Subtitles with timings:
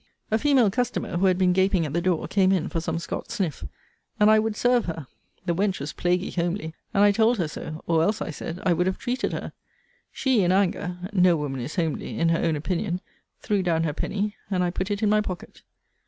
[0.31, 3.35] A female customer, who had been gaping at the door, came in for some Scots
[3.35, 3.63] sniff;
[4.19, 5.05] and I would serve her.
[5.45, 8.73] The wench was plaguy homely; and I told her so; or else, I said, I
[8.73, 9.53] would have treated her.
[10.11, 12.99] She, in anger, [no woman is homely in her own opinion,]
[13.41, 15.61] threw down her penny; and I put it in my pocket.